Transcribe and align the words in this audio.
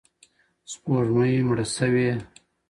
سپوږمۍ 0.71 1.33
مړه 1.47 1.65
شوې، 1.75 2.11